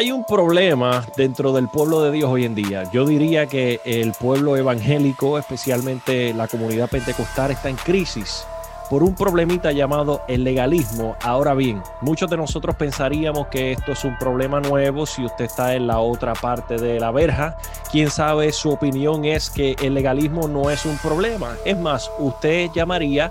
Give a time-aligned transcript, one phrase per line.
[0.00, 2.84] Hay un problema dentro del pueblo de Dios hoy en día.
[2.90, 8.46] Yo diría que el pueblo evangélico, especialmente la comunidad pentecostal, está en crisis
[8.88, 11.16] por un problemita llamado el legalismo.
[11.20, 15.74] Ahora bien, muchos de nosotros pensaríamos que esto es un problema nuevo si usted está
[15.74, 17.58] en la otra parte de la verja.
[17.92, 21.56] Quién sabe, su opinión es que el legalismo no es un problema.
[21.66, 23.30] Es más, usted llamaría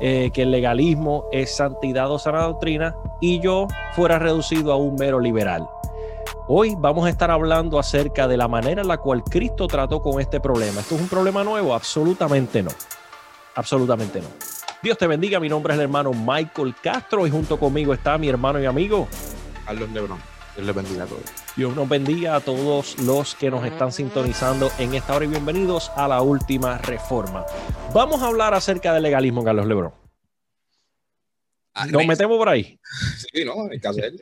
[0.00, 4.96] eh, que el legalismo es santidad o sana doctrina y yo fuera reducido a un
[4.96, 5.66] mero liberal.
[6.52, 10.20] Hoy vamos a estar hablando acerca de la manera en la cual Cristo trató con
[10.20, 10.80] este problema.
[10.80, 11.72] ¿Esto es un problema nuevo?
[11.76, 12.72] Absolutamente no.
[13.54, 14.26] Absolutamente no.
[14.82, 15.38] Dios te bendiga.
[15.38, 19.06] Mi nombre es el hermano Michael Castro y junto conmigo está mi hermano y amigo
[19.64, 20.18] Carlos Lebrón.
[20.56, 21.22] Dios les bendiga a todos.
[21.54, 25.92] Dios nos bendiga a todos los que nos están sintonizando en esta hora y bienvenidos
[25.94, 27.46] a la última reforma.
[27.94, 29.92] Vamos a hablar acerca del legalismo, Carlos Lebrón.
[31.74, 32.76] Ah, Nos metemos por ahí.
[33.32, 34.18] Sí, no, hay que hacerlo.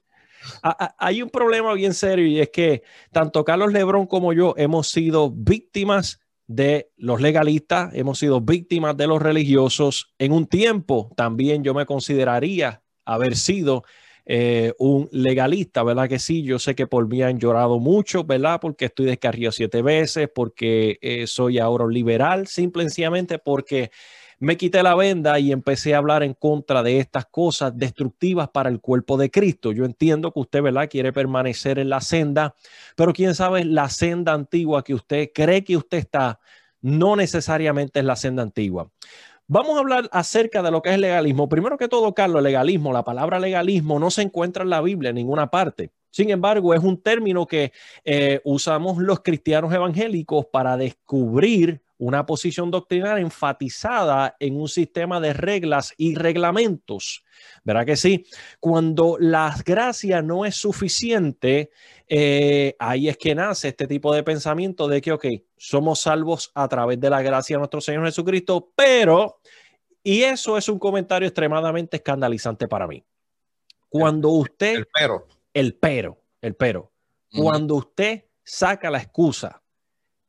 [0.98, 5.30] Hay un problema bien serio y es que tanto Carlos Lebrón como yo hemos sido
[5.30, 10.14] víctimas de los legalistas, hemos sido víctimas de los religiosos.
[10.18, 13.84] En un tiempo también yo me consideraría haber sido
[14.30, 16.06] eh, un legalista, ¿verdad?
[16.06, 18.60] Que sí, yo sé que por mí han llorado mucho, ¿verdad?
[18.60, 23.90] Porque estoy descarriado siete veces, porque eh, soy ahora un liberal, simple y sencillamente porque
[24.40, 28.68] me quité la venda y empecé a hablar en contra de estas cosas destructivas para
[28.68, 29.72] el cuerpo de Cristo.
[29.72, 30.88] Yo entiendo que usted, ¿verdad?
[30.88, 32.54] Quiere permanecer en la senda,
[32.96, 36.38] pero quién sabe, la senda antigua que usted cree que usted está,
[36.80, 38.90] no necesariamente es la senda antigua.
[39.48, 41.48] Vamos a hablar acerca de lo que es legalismo.
[41.48, 45.16] Primero que todo, Carlos, legalismo, la palabra legalismo no se encuentra en la Biblia en
[45.16, 45.90] ninguna parte.
[46.10, 47.72] Sin embargo, es un término que
[48.04, 55.32] eh, usamos los cristianos evangélicos para descubrir una posición doctrinal enfatizada en un sistema de
[55.32, 57.24] reglas y reglamentos.
[57.64, 58.26] ¿Verdad que sí?
[58.60, 61.70] Cuando la gracia no es suficiente,
[62.08, 66.68] eh, ahí es que nace este tipo de pensamiento de que, ok, somos salvos a
[66.68, 69.40] través de la gracia de nuestro Señor Jesucristo, pero,
[70.02, 73.04] y eso es un comentario extremadamente escandalizante para mí.
[73.88, 75.26] Cuando usted, El pero.
[75.52, 76.92] el pero, el pero,
[77.34, 79.62] cuando usted saca la excusa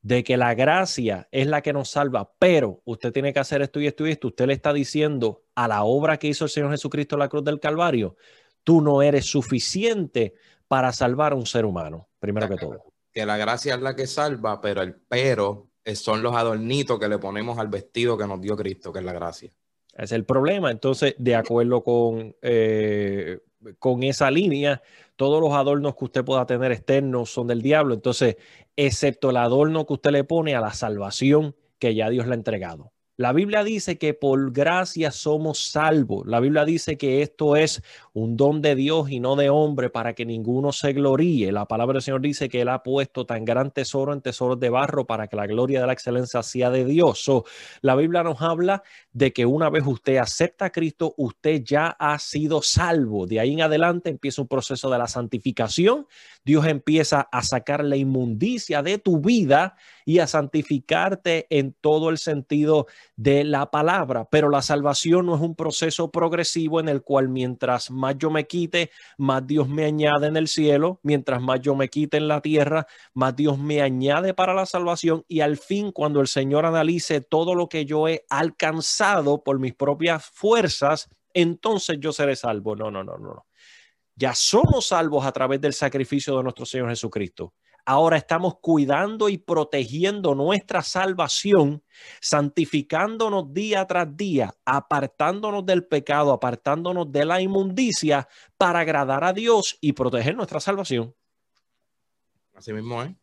[0.01, 3.79] de que la gracia es la que nos salva, pero usted tiene que hacer esto
[3.79, 6.71] y esto y esto, usted le está diciendo a la obra que hizo el Señor
[6.71, 8.15] Jesucristo en la cruz del Calvario,
[8.63, 10.33] tú no eres suficiente
[10.67, 12.93] para salvar a un ser humano, primero que todo.
[13.11, 17.17] Que la gracia es la que salva, pero el pero son los adornitos que le
[17.17, 19.51] ponemos al vestido que nos dio Cristo, que es la gracia.
[19.93, 20.71] Es el problema.
[20.71, 23.39] Entonces, de acuerdo con, eh,
[23.79, 24.81] con esa línea,
[25.15, 27.93] todos los adornos que usted pueda tener externos son del diablo.
[27.93, 28.37] Entonces,
[28.75, 32.35] excepto el adorno que usted le pone a la salvación que ya Dios le ha
[32.35, 32.91] entregado.
[33.19, 36.25] La Biblia dice que por gracia somos salvos.
[36.25, 40.13] La Biblia dice que esto es un don de Dios y no de hombre para
[40.13, 41.51] que ninguno se gloríe.
[41.51, 44.69] La palabra del Señor dice que Él ha puesto tan gran tesoro en tesoros de
[44.69, 47.19] barro para que la gloria de la excelencia sea de Dios.
[47.19, 47.43] So,
[47.81, 52.17] la Biblia nos habla de que una vez usted acepta a Cristo, usted ya ha
[52.19, 53.27] sido salvo.
[53.27, 56.07] De ahí en adelante empieza un proceso de la santificación.
[56.45, 59.75] Dios empieza a sacar la inmundicia de tu vida
[60.05, 64.27] y a santificarte en todo el sentido de la palabra.
[64.29, 68.47] Pero la salvación no es un proceso progresivo en el cual mientras más yo me
[68.47, 70.99] quite, más Dios me añade en el cielo.
[71.03, 75.25] Mientras más yo me quite en la tierra, más Dios me añade para la salvación.
[75.27, 79.73] Y al fin, cuando el Señor analice todo lo que yo he alcanzado por mis
[79.75, 82.75] propias fuerzas, entonces yo seré salvo.
[82.75, 83.45] No, no, no, no.
[84.15, 87.53] Ya somos salvos a través del sacrificio de nuestro Señor Jesucristo.
[87.91, 91.81] Ahora estamos cuidando y protegiendo nuestra salvación,
[92.21, 98.27] santificándonos día tras día, apartándonos del pecado, apartándonos de la inmundicia
[98.59, 101.15] para agradar a Dios y proteger nuestra salvación.
[102.53, 103.01] Así mismo.
[103.01, 103.15] Eh,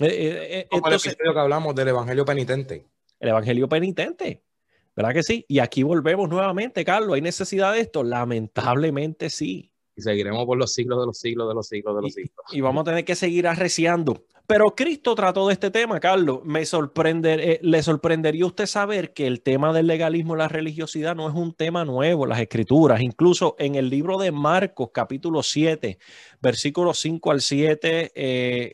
[0.00, 2.86] eh, eh, Como el entonces, episodio que hablamos del evangelio penitente.
[3.18, 4.44] el evangelio penitente,
[4.94, 5.46] ¿verdad que sí?
[5.48, 7.14] Y aquí volvemos nuevamente, Carlos.
[7.14, 8.02] ¿Hay necesidad de esto?
[8.02, 9.71] Lamentablemente sí.
[9.94, 12.32] Y seguiremos por los siglos de los siglos de los siglos de los siglos.
[12.50, 14.24] y vamos a tener que seguir arreciando.
[14.52, 16.40] Pero Cristo trató de este tema, Carlos.
[16.44, 21.16] Me sorprende, eh, le sorprendería usted saber que el tema del legalismo y la religiosidad
[21.16, 23.00] no es un tema nuevo las escrituras.
[23.00, 25.96] Incluso en el libro de Marcos, capítulo 7,
[26.42, 28.72] versículos 5 al 7, eh,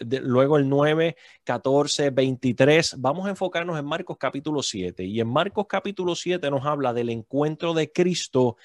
[0.00, 2.94] eh, luego el 9, 14, 23.
[3.00, 5.02] Vamos a enfocarnos en Marcos capítulo 7.
[5.04, 8.56] Y en Marcos capítulo 7 nos habla del encuentro de Cristo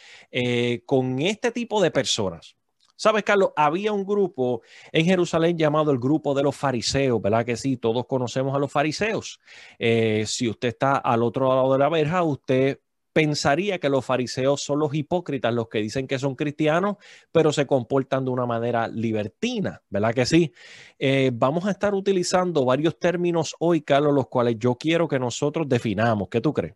[0.86, 2.56] con este tipo de personas.
[2.95, 4.62] Sabes, Carlos, había un grupo
[4.92, 7.78] en Jerusalén llamado el grupo de los fariseos, ¿verdad que sí?
[7.78, 9.40] Todos conocemos a los fariseos.
[9.80, 12.80] Eh, si usted está al otro lado de la verja, usted
[13.13, 16.98] pensaría que los fariseos son los hipócritas, los que dicen que son cristianos,
[17.31, 20.51] pero se comportan de una manera libertina, ¿verdad que sí?
[20.98, 25.69] Eh, vamos a estar utilizando varios términos hoy, Carlos, los cuales yo quiero que nosotros
[25.69, 26.28] definamos.
[26.30, 26.74] ¿Qué tú crees?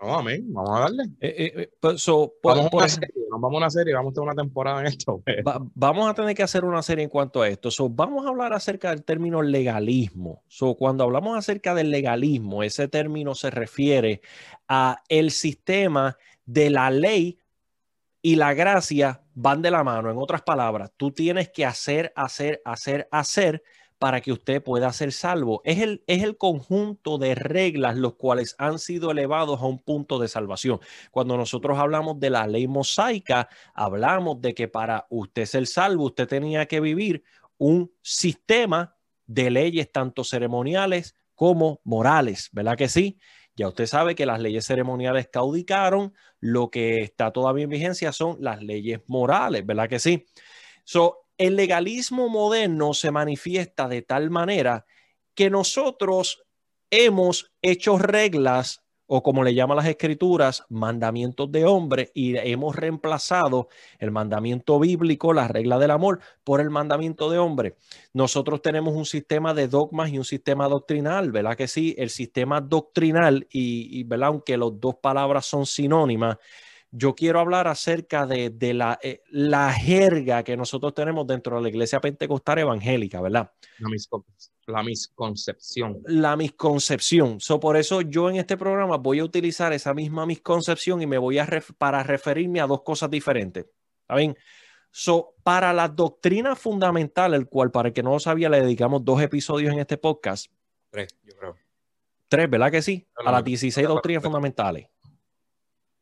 [0.00, 1.04] Vamos a vamos a darle.
[1.20, 2.06] Eh, eh, pues,
[2.42, 5.22] vamos, a una serie, vamos a una serie, vamos a tener una temporada en esto.
[5.24, 5.44] Pues.
[5.74, 7.70] vamos a tener que hacer una serie en cuanto a esto.
[7.90, 10.42] vamos a hablar acerca del término legalismo.
[10.78, 14.20] cuando hablamos acerca del legalismo, ese término se refiere
[14.68, 16.16] a el sistema
[16.46, 17.38] de la ley
[18.22, 20.10] y la gracia van de la mano.
[20.10, 23.62] En otras palabras, tú tienes que hacer, hacer, hacer, hacer
[23.98, 25.60] para que usted pueda ser salvo.
[25.64, 30.18] Es el, es el conjunto de reglas los cuales han sido elevados a un punto
[30.18, 30.80] de salvación.
[31.10, 36.28] Cuando nosotros hablamos de la ley mosaica, hablamos de que para usted ser salvo, usted
[36.28, 37.24] tenía que vivir
[37.58, 38.96] un sistema
[39.26, 43.18] de leyes tanto ceremoniales como morales, ¿verdad que sí?
[43.54, 48.36] Ya usted sabe que las leyes ceremoniales caudicaron, lo que está todavía en vigencia son
[48.40, 50.26] las leyes morales, ¿verdad que sí?
[50.84, 54.84] So, el legalismo moderno se manifiesta de tal manera
[55.34, 56.42] que nosotros
[56.90, 63.68] hemos hecho reglas o como le llaman las escrituras, mandamientos de hombre y hemos reemplazado
[63.98, 67.76] el mandamiento bíblico, la regla del amor, por el mandamiento de hombre.
[68.12, 71.94] Nosotros tenemos un sistema de dogmas y un sistema doctrinal, ¿verdad que sí?
[71.96, 74.28] El sistema doctrinal y, ¿verdad?
[74.28, 76.36] Aunque las dos palabras son sinónimas,
[76.90, 81.68] yo quiero hablar acerca de, la, eh, la, jerga que nosotros tenemos dentro de la
[81.68, 83.52] iglesia pentecostal evangélica, ¿verdad?
[84.66, 86.02] La, misconcepción.
[86.06, 87.40] La misconcepción.
[87.40, 91.18] So, por eso yo en este programa voy a utilizar esa misma misconcepción y me
[91.18, 93.66] voy a para referirme a dos cosas diferentes.
[94.02, 94.36] ¿Está bien?
[94.90, 99.04] So, para la doctrina fundamental, el cual para el que no lo sabía le dedicamos
[99.04, 100.50] dos episodios en este podcast.
[100.90, 101.56] Tres, yo creo.
[102.28, 103.06] Tres, ¿verdad que sí?
[103.24, 104.88] a las 16 doctrinas fundamentales.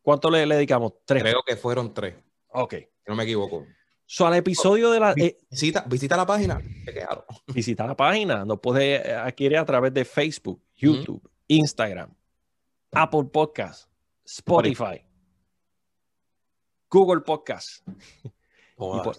[0.06, 0.92] ¿Cuánto le, dedicamos?
[1.04, 1.20] Tres.
[1.20, 2.14] Creo que fueron tres.
[2.52, 2.74] Ok.
[3.08, 3.66] No me equivoco.
[4.04, 5.12] So, al episodio de la.
[5.16, 6.62] Eh, visita, visita la página.
[7.48, 8.44] Visita la página.
[8.44, 12.14] Nos puede eh, adquirir a través de Facebook, YouTube, Instagram,
[12.92, 13.90] Apple Podcast,
[14.24, 15.04] Spotify,
[16.88, 17.84] Google Podcast.
[17.88, 19.16] Y por,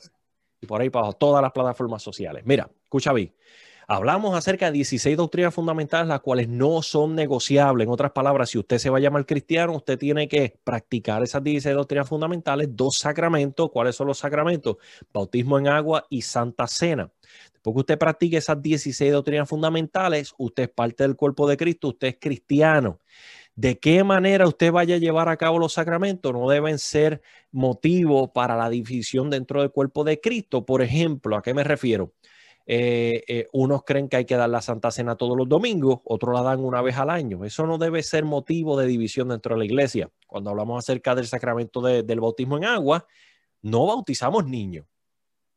[0.62, 2.44] y por, ahí para todas las plataformas sociales.
[2.46, 3.36] Mira, escucha bien.
[3.90, 7.86] Hablamos acerca de 16 doctrinas fundamentales, las cuales no son negociables.
[7.86, 11.42] En otras palabras, si usted se va a llamar cristiano, usted tiene que practicar esas
[11.42, 13.72] 16 doctrinas fundamentales, dos sacramentos.
[13.72, 14.76] ¿Cuáles son los sacramentos?
[15.14, 17.10] Bautismo en agua y Santa Cena.
[17.54, 21.88] Después que usted practique esas 16 doctrinas fundamentales, usted es parte del cuerpo de Cristo,
[21.88, 23.00] usted es cristiano.
[23.56, 26.34] ¿De qué manera usted vaya a llevar a cabo los sacramentos?
[26.34, 30.66] No deben ser motivo para la división dentro del cuerpo de Cristo.
[30.66, 32.12] Por ejemplo, ¿a qué me refiero?
[32.70, 36.36] Eh, eh, unos creen que hay que dar la Santa Cena todos los domingos, otros
[36.36, 37.46] la dan una vez al año.
[37.46, 40.10] Eso no debe ser motivo de división dentro de la iglesia.
[40.28, 43.08] Cuando hablamos acerca del sacramento del bautismo en agua,
[43.62, 44.86] no bautizamos niños.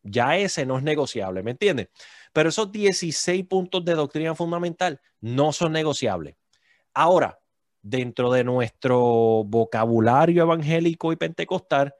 [0.03, 1.89] Ya ese no es negociable, ¿me entiendes?
[2.33, 6.37] Pero esos 16 puntos de doctrina fundamental no son negociables.
[6.95, 7.41] Ahora,
[7.83, 11.93] dentro de nuestro vocabulario evangélico y pentecostal,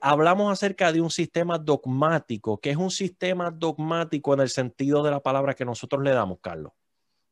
[0.00, 2.60] hablamos acerca de un sistema dogmático.
[2.60, 6.38] ¿Qué es un sistema dogmático en el sentido de la palabra que nosotros le damos,
[6.40, 6.72] Carlos?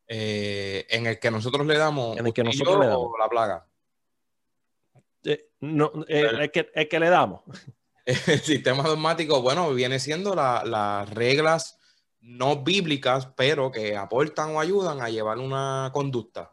[0.06, 2.18] Eh, en el que nosotros le damos.
[2.18, 3.10] En el que nosotros le damos.
[3.18, 3.66] la plaga.
[5.24, 7.42] Eh, no, eh, el, que, el, que, le damos.
[8.06, 11.78] El sistema dogmático, bueno, viene siendo las reglas
[12.20, 16.52] no bíblicas, pero que aportan o ayudan a llevar una conducta.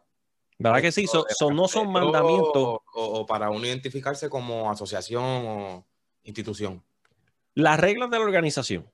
[0.58, 1.06] ¿Verdad que sí?
[1.06, 2.78] son no son mandamientos.
[2.94, 5.87] O, para uno identificarse como asociación o
[6.28, 6.82] institución.
[7.54, 8.86] Las reglas de la organización.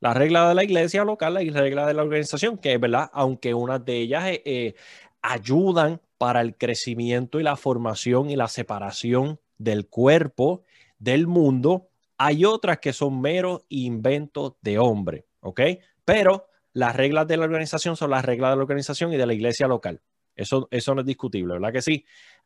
[0.00, 3.10] Las reglas de la iglesia local y las reglas de la organización, que es verdad,
[3.12, 4.74] aunque unas de ellas eh, eh,
[5.22, 10.62] ayudan para el crecimiento y la formación y la separación del cuerpo
[10.98, 15.60] del mundo, hay otras que son meros inventos de hombre, ¿ok?
[16.04, 19.34] Pero las reglas de la organización son las reglas de la organización y de la
[19.34, 20.02] iglesia local.
[20.34, 22.04] Eso, eso no es discutible, ¿verdad que sí?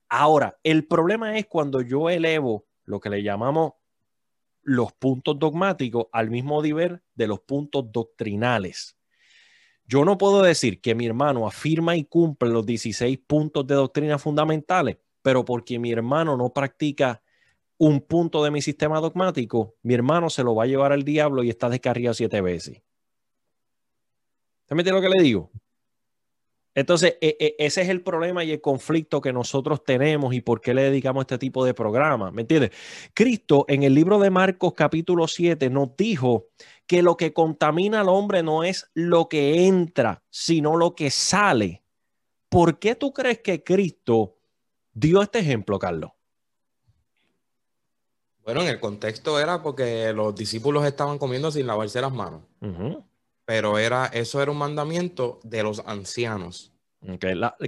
[0.08, 3.72] Ahora, el problema es cuando yo elevo lo que le llamamos
[4.62, 8.96] los puntos dogmáticos al mismo nivel de los puntos doctrinales.
[9.86, 14.18] Yo no puedo decir que mi hermano afirma y cumple los 16 puntos de doctrina
[14.18, 17.22] fundamentales, pero porque mi hermano no practica
[17.76, 21.42] un punto de mi sistema dogmático, mi hermano se lo va a llevar al diablo
[21.42, 22.82] y está descarriado siete veces.
[24.66, 25.50] ¿Se mete lo que le digo?
[26.74, 30.60] Entonces, e, e, ese es el problema y el conflicto que nosotros tenemos y por
[30.60, 32.30] qué le dedicamos este tipo de programa.
[32.30, 32.70] ¿Me entiendes?
[33.14, 36.48] Cristo en el libro de Marcos capítulo 7 nos dijo
[36.86, 41.84] que lo que contamina al hombre no es lo que entra, sino lo que sale.
[42.48, 44.36] ¿Por qué tú crees que Cristo
[44.92, 46.10] dio este ejemplo, Carlos?
[48.44, 52.42] Bueno, en el contexto era porque los discípulos estaban comiendo sin lavarse las manos.
[53.44, 56.72] Pero era, eso era un mandamiento de los ancianos.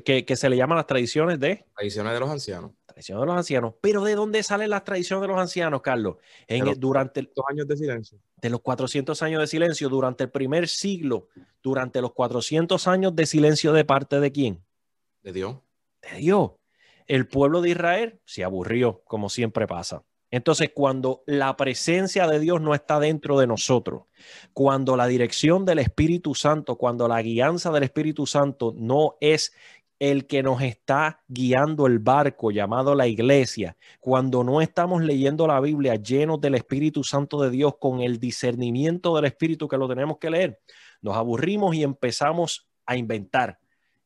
[0.03, 1.67] que, se le llaman las tradiciones de...
[1.75, 2.73] Tradiciones de los ancianos.
[2.87, 3.75] Tradiciones de los ancianos.
[3.81, 6.17] Pero ¿de dónde salen las tradiciones de los ancianos, Carlos?
[6.47, 8.19] En, los durante los años de silencio.
[8.37, 11.29] De los 400 años de silencio, durante el primer siglo,
[11.63, 14.65] durante los 400 años de silencio de parte de quién?
[15.23, 15.57] De Dios.
[16.01, 16.53] De Dios.
[17.07, 20.03] El pueblo de Israel se aburrió, como siempre pasa.
[20.37, 24.03] Entonces, cuando la presencia de Dios no está dentro de nosotros,
[24.53, 29.55] cuando la dirección del Espíritu Santo, cuando la guianza del Espíritu Santo no es
[29.99, 35.59] el que nos está guiando el barco llamado la iglesia, cuando no estamos leyendo la
[35.59, 40.19] Biblia llenos del Espíritu Santo de Dios con el discernimiento del Espíritu que lo tenemos
[40.19, 40.61] que leer,
[41.01, 43.59] nos aburrimos y empezamos a inventar.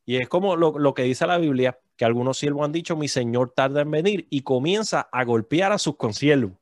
[0.06, 3.08] Y es como lo, lo que dice la Biblia, que algunos siervos han dicho, mi
[3.08, 6.52] señor tarda en venir y comienza a golpear a sus consiervos.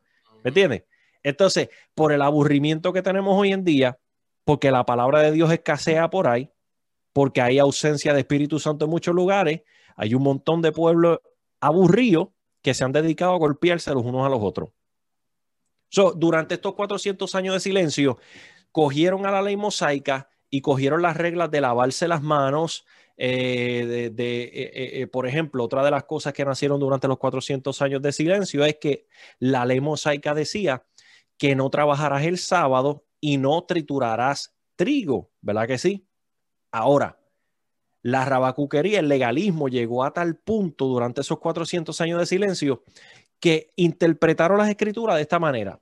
[0.42, 0.82] ¿Me entiendes?
[1.22, 4.00] Entonces, por el aburrimiento que tenemos hoy en día,
[4.42, 6.50] porque la palabra de Dios escasea por ahí,
[7.12, 9.62] porque hay ausencia de Espíritu Santo en muchos lugares,
[9.94, 11.20] hay un montón de pueblos
[11.60, 12.30] aburridos
[12.60, 14.70] que se han dedicado a golpearse los unos a los otros.
[16.16, 18.18] durante estos 400 años de silencio,
[18.72, 22.84] cogieron a la ley mosaica y cogieron las reglas de lavarse las manos,
[23.20, 24.70] eh, de, eh,
[25.02, 28.64] eh, por ejemplo, otra de las cosas que nacieron durante los 400 años de silencio
[28.64, 29.06] es que
[29.40, 30.84] la ley mosaica decía
[31.36, 36.06] que no trabajarás el sábado y no triturarás trigo, ¿verdad que sí?
[36.70, 37.18] Ahora,
[38.02, 42.84] la rabacuquería, el legalismo llegó a tal punto durante esos 400 años de silencio
[43.40, 45.80] que interpretaron las escrituras de esta manera.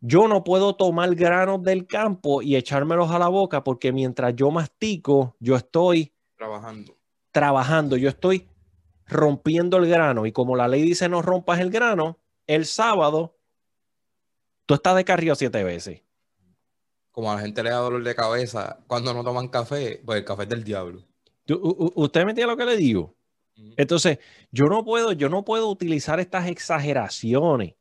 [0.00, 4.50] Yo no puedo tomar granos del campo y echármelos a la boca porque mientras yo
[4.50, 6.96] mastico, yo estoy Trabajando.
[7.32, 7.96] Trabajando.
[7.96, 8.48] Yo estoy
[9.06, 13.36] rompiendo el grano y como la ley dice no rompas el grano, el sábado
[14.66, 16.02] tú estás de carrillo siete veces.
[17.10, 20.24] Como a la gente le da dolor de cabeza cuando no toman café, pues el
[20.24, 21.02] café es del diablo.
[21.48, 23.14] ¿Usted me entiende lo que le digo?
[23.78, 24.18] Entonces,
[24.50, 27.74] yo no puedo, yo no puedo utilizar estas exageraciones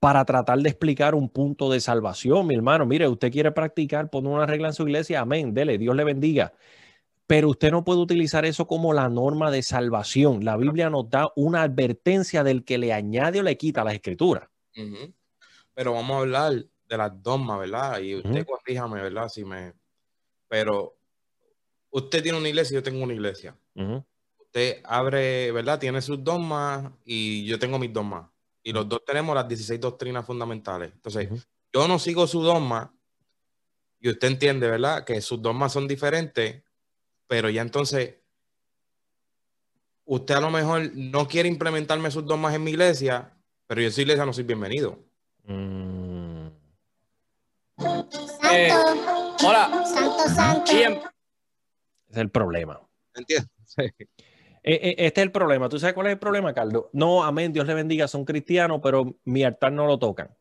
[0.00, 2.86] para tratar de explicar un punto de salvación, mi hermano.
[2.86, 6.52] Mire, usted quiere practicar, poner una regla en su iglesia, amén, dele, Dios le bendiga
[7.28, 10.46] pero usted no puede utilizar eso como la norma de salvación.
[10.46, 14.48] La Biblia nos da una advertencia del que le añade o le quita las escrituras.
[15.74, 18.00] Pero vamos a hablar de las dogmas, ¿verdad?
[18.00, 19.28] Y usted corríjame, ¿verdad?
[19.28, 19.74] Si me...
[20.48, 20.96] Pero
[21.90, 23.54] usted tiene una iglesia y yo tengo una iglesia.
[24.38, 25.78] Usted abre, ¿verdad?
[25.78, 28.26] Tiene sus dogmas y yo tengo mis dogmas.
[28.62, 30.92] Y los dos tenemos las 16 doctrinas fundamentales.
[30.94, 31.28] Entonces,
[31.74, 32.90] yo no sigo su dogma
[34.00, 35.04] y usted entiende, ¿verdad?
[35.04, 36.62] Que sus dogmas son diferentes
[37.28, 38.16] pero ya entonces
[40.04, 43.30] usted a lo mejor no quiere implementarme sus dogmas en mi iglesia,
[43.66, 44.98] pero yo en su iglesia no soy bienvenido.
[45.44, 46.48] Mm.
[48.50, 48.70] Eh,
[49.44, 49.84] hola.
[49.84, 50.72] Santo, santo.
[52.08, 52.80] Es el problema.
[53.14, 53.50] ¿Entiendes?
[54.64, 55.68] Eh, eh, este es el problema.
[55.68, 56.86] ¿Tú sabes cuál es el problema, Carlos?
[56.92, 60.36] No, amén, Dios le bendiga, son cristianos, pero mi altar no lo tocan.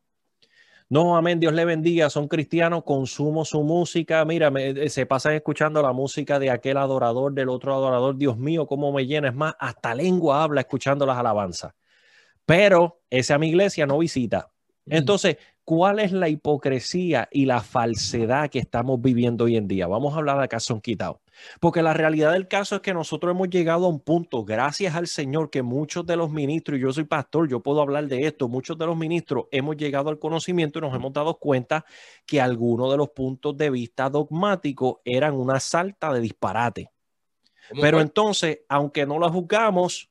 [0.90, 5.82] No, amén, Dios le bendiga, son cristianos, consumo su música, mira, eh, se pasan escuchando
[5.82, 9.54] la música de aquel adorador, del otro adorador, Dios mío, cómo me llena, es más,
[9.60, 11.74] hasta lengua habla escuchando las alabanzas.
[12.46, 14.50] Pero esa a mi iglesia no visita.
[14.86, 19.88] Entonces, ¿cuál es la hipocresía y la falsedad que estamos viviendo hoy en día?
[19.88, 21.20] Vamos a hablar de caso quitado.
[21.60, 25.08] Porque la realidad del caso es que nosotros hemos llegado a un punto, gracias al
[25.08, 28.48] Señor, que muchos de los ministros, y yo soy pastor, yo puedo hablar de esto,
[28.48, 31.86] muchos de los ministros hemos llegado al conocimiento y nos hemos dado cuenta
[32.26, 36.92] que algunos de los puntos de vista dogmáticos eran una salta de disparate.
[37.82, 40.10] Pero entonces, aunque no lo juzgamos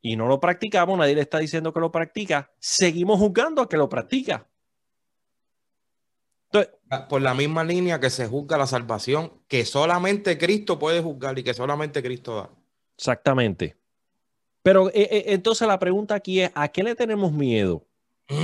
[0.00, 3.76] y no lo practicamos, nadie le está diciendo que lo practica, seguimos juzgando a que
[3.76, 4.47] lo practica.
[7.08, 11.42] Por la misma línea que se juzga la salvación, que solamente Cristo puede juzgar y
[11.42, 12.50] que solamente Cristo da.
[12.96, 13.76] Exactamente.
[14.62, 17.86] Pero eh, eh, entonces la pregunta aquí es, ¿a qué le tenemos miedo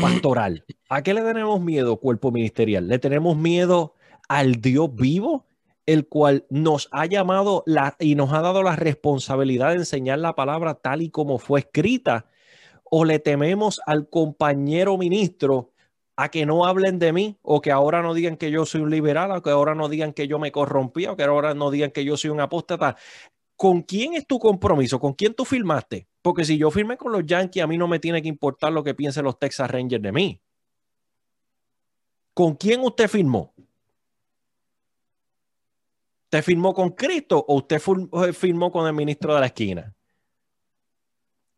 [0.00, 0.64] pastoral?
[0.88, 2.88] ¿A qué le tenemos miedo cuerpo ministerial?
[2.88, 3.94] ¿Le tenemos miedo
[4.28, 5.46] al Dios vivo,
[5.86, 10.34] el cual nos ha llamado la, y nos ha dado la responsabilidad de enseñar la
[10.34, 12.26] palabra tal y como fue escrita?
[12.84, 15.73] ¿O le tememos al compañero ministro
[16.16, 18.90] a que no hablen de mí o que ahora no digan que yo soy un
[18.90, 21.90] liberal o que ahora no digan que yo me corrompí o que ahora no digan
[21.90, 22.96] que yo soy un apóstata.
[23.56, 24.98] ¿Con quién es tu compromiso?
[25.00, 26.08] ¿Con quién tú firmaste?
[26.22, 28.82] Porque si yo firmé con los Yankees, a mí no me tiene que importar lo
[28.82, 30.40] que piensen los Texas Rangers de mí.
[32.32, 33.54] ¿Con quién usted firmó?
[36.24, 37.80] ¿Usted firmó con Cristo o usted
[38.26, 39.94] eh, firmó con el ministro de la esquina?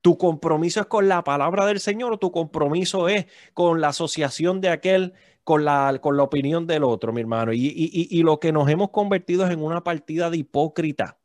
[0.06, 4.60] ¿Tu compromiso es con la palabra del Señor o tu compromiso es con la asociación
[4.60, 7.52] de aquel, con la, con la opinión del otro, mi hermano?
[7.52, 11.18] Y, y, y lo que nos hemos convertido es en una partida de hipócrita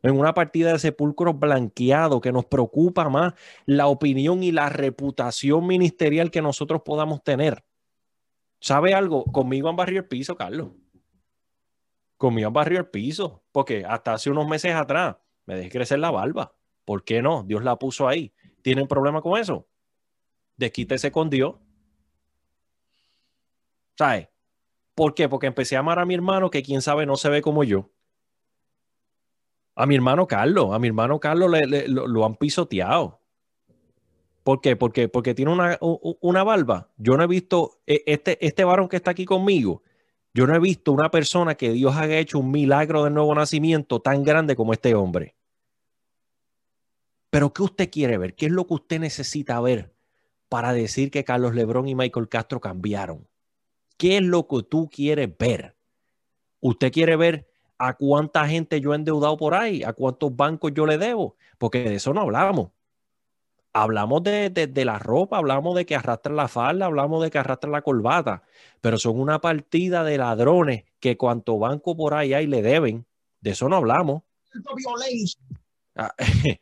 [0.00, 3.34] en una partida de sepulcros blanqueados que nos preocupa más
[3.66, 7.62] la opinión y la reputación ministerial que nosotros podamos tener.
[8.58, 9.24] ¿Sabe algo?
[9.24, 10.70] Conmigo han barrido el piso, Carlos.
[12.16, 16.10] Conmigo han barrido el piso, porque hasta hace unos meses atrás me dejé crecer la
[16.10, 16.57] barba.
[16.88, 17.42] ¿Por qué no?
[17.42, 18.32] Dios la puso ahí.
[18.62, 19.68] ¿Tienen problema con eso?
[20.56, 21.56] Desquítese con Dios.
[23.98, 24.28] ¿Sabes?
[24.94, 25.28] ¿Por qué?
[25.28, 27.90] Porque empecé a amar a mi hermano que quién sabe no se ve como yo.
[29.74, 33.20] A mi hermano Carlos, a mi hermano Carlos le, lo, han pisoteado.
[34.42, 34.74] ¿Por qué?
[34.74, 36.90] Porque, porque tiene una, una, barba.
[36.96, 39.82] Yo no he visto, e, este, este varón que está aquí conmigo,
[40.32, 44.00] yo no he visto una persona que Dios haya hecho un milagro de nuevo nacimiento
[44.00, 45.34] tan grande como este hombre.
[47.30, 48.34] Pero ¿qué usted quiere ver?
[48.34, 49.94] ¿Qué es lo que usted necesita ver
[50.48, 53.28] para decir que Carlos Lebrón y Michael Castro cambiaron?
[53.96, 55.76] ¿Qué es lo que tú quieres ver?
[56.60, 60.84] ¿Usted quiere ver a cuánta gente yo he endeudado por ahí, a cuántos bancos yo
[60.84, 62.70] le debo, porque de eso no hablamos.
[63.72, 67.82] Hablamos de, la ropa, hablamos de que arrastran la falda, hablamos de que arrastran la
[67.82, 68.42] corbata,
[68.80, 73.06] pero son una partida de ladrones que cuánto banco por ahí hay le deben.
[73.40, 74.22] De eso no hablamos.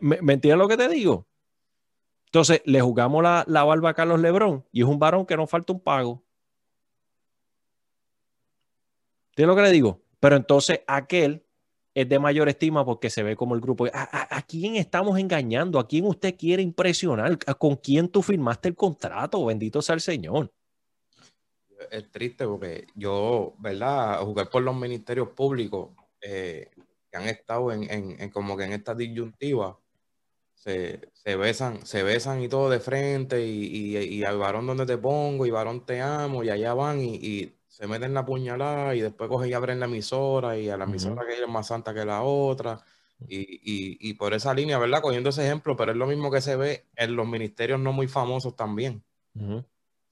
[0.00, 1.26] ¿Me, entiendes lo que te digo?
[2.26, 5.46] Entonces, le jugamos la, la barba a Carlos Lebrón y es un varón que no
[5.46, 6.24] falta un pago.
[9.30, 10.00] ¿Entiendes lo que le digo?
[10.18, 11.46] Pero entonces aquel
[11.94, 13.86] es de mayor estima porque se ve como el grupo.
[13.92, 15.78] ¿A, quién estamos engañando?
[15.78, 17.38] ¿A quién usted quiere impresionar?
[17.56, 19.44] ¿Con quién tú firmaste el contrato?
[19.46, 20.52] Bendito sea el Señor.
[21.90, 24.20] Es triste porque yo, ¿verdad?
[24.20, 25.90] Jugar por los ministerios públicos
[26.20, 26.70] eh,
[27.10, 29.78] que han estado en, como que en esta disyuntiva,
[30.54, 35.46] se, besan, se besan y todo de frente y, y, al varón donde te pongo
[35.46, 39.50] y varón te amo y allá van y se meten la puñalada y después cogen
[39.50, 42.82] y abren la emisora y a la emisora que es más santa que la otra.
[43.28, 45.02] Y, por esa línea, ¿verdad?
[45.02, 48.08] Cogiendo ese ejemplo, pero es lo mismo que se ve en los ministerios no muy
[48.08, 49.04] famosos también.
[49.38, 49.62] O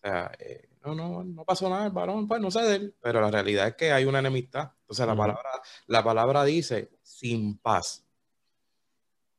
[0.02, 3.22] sea, eh, no, no, no pasó nada, el varón, pues no sé de él, pero
[3.22, 4.72] la realidad es que hay una enemistad.
[4.94, 8.04] Entonces la, palabra, la palabra dice sin paz.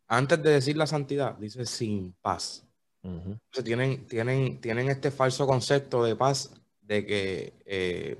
[0.07, 2.65] Antes de decir la santidad, dice sin paz.
[3.01, 8.19] Entonces tienen, tienen, tienen este falso concepto de paz de que eh,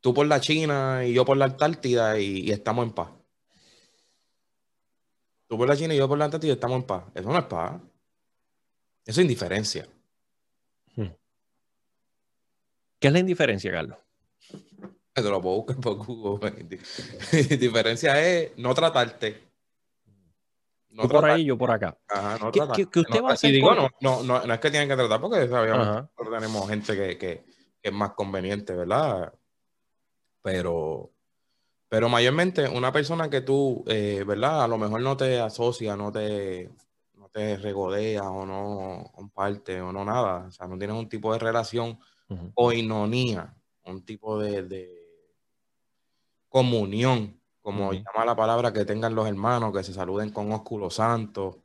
[0.00, 3.10] tú por la China y yo por la Antártida y, estamos en paz.
[5.46, 7.04] Tú por la China y yo por la Antártida y estamos en paz.
[7.14, 7.80] Eso no es paz.
[9.06, 9.88] Eso es indiferencia.
[10.94, 11.08] Hmm.
[12.98, 13.98] ¿Qué es la indiferencia, Carlos?
[15.12, 16.66] Te lo puedo buscar por Google.
[17.50, 19.48] Indiferencia es no tratarte.
[20.90, 21.96] No por ahí, yo por acá.
[22.08, 23.52] Ajá, no ¿Qué, usted va a hacer?
[23.52, 27.44] digo, no, no, no, es que tienen que tratar porque sabíamos tenemos gente que, que,
[27.82, 29.32] es más conveniente, ¿verdad?
[30.42, 31.12] Pero,
[31.88, 34.64] pero mayormente una persona que tú, eh, ¿verdad?
[34.64, 36.70] A lo mejor no te asocia, no te,
[37.14, 40.46] no te regodea o no comparte o no nada.
[40.48, 41.98] O sea, no tienes un tipo de relación
[42.54, 44.98] o inonía, un tipo de, de
[46.48, 47.38] comunión
[47.68, 51.64] como llama la palabra, que tengan los hermanos, que se saluden con ósculo santo,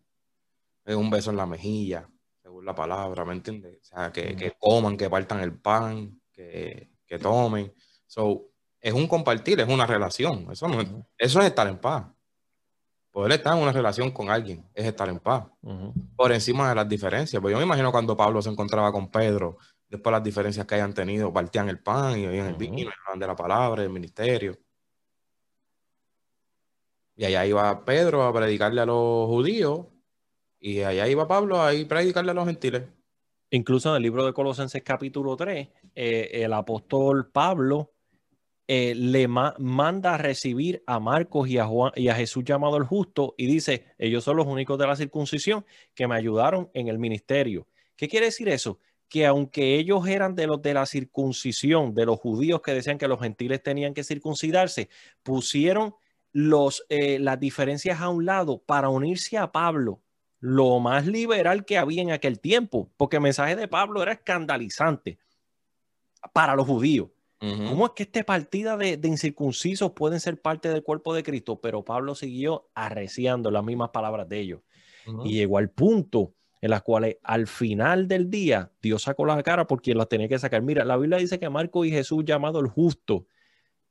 [0.86, 2.10] un beso en la mejilla,
[2.41, 3.78] según la palabra, ¿me entiendes?
[3.82, 6.89] O sea, que, coman, que partan el pan, que,
[7.21, 7.73] tomen.
[8.06, 8.49] So,
[8.82, 10.52] es un compartir, es una relación.
[10.52, 10.82] Eso, no,
[11.17, 12.06] eso es estar en paz.
[13.10, 15.45] Poder estar en una relación con alguien es estar en paz.
[16.17, 17.41] Por encima de las diferencias.
[17.41, 19.58] Pues yo me imagino cuando Pablo se encontraba con Pedro,
[19.93, 23.27] después las diferencias que hayan tenido, partían el pan y oían el vino, hablaban de
[23.27, 24.58] la palabra, el ministerio.
[27.15, 29.86] Y allá iba Pedro a predicarle a los judíos
[30.60, 32.82] y allá iba Pablo a ir predicarle a los gentiles.
[33.51, 37.93] Incluso en el libro de Colosenses capítulo 3, eh, el apóstol Pablo
[38.67, 42.84] eh, le manda a recibir a Marcos y a, Juan, y a Jesús llamado el
[42.84, 46.97] justo y dice, ellos son los únicos de la circuncisión que me ayudaron en el
[46.97, 47.67] ministerio.
[47.95, 48.79] ¿Qué quiere decir eso?
[49.13, 53.08] Que aunque ellos eran de los de la circuncisión, de los judíos que decían que
[53.08, 54.89] los gentiles tenían que circuncidarse,
[55.21, 55.93] pusieron
[56.32, 60.02] los, eh, las diferencias a un lado para unirse a Pablo,
[60.39, 65.19] lo más liberal que había en aquel tiempo, porque el mensaje de Pablo era escandalizante
[66.34, 67.10] para los judíos.
[67.39, 71.62] ¿Cómo es que esta partida de, incircuncisos pueden ser parte del cuerpo de Cristo?
[71.62, 74.62] Pero Pablo siguió arreciando las mismas palabras de ellos.
[75.23, 79.67] Y llegó al punto en las cuales al final del día Dios sacó la cara
[79.67, 80.62] porque las tenía que sacar.
[80.62, 83.26] Mira, la Biblia dice que Marco y Jesús, llamado el justo,